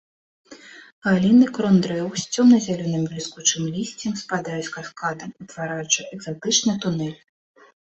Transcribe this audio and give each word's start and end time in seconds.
Галіны 1.07 1.45
крон 1.57 1.75
дрэў 1.85 2.07
з 2.21 2.37
цёмна-зялёным 2.37 3.03
бліскучым 3.11 3.69
лісцем 3.77 4.17
спадаюць 4.23 4.73
каскадам, 4.79 5.29
утвараючы 5.47 6.01
экзатычны 6.19 6.79
тунэль. 6.83 7.17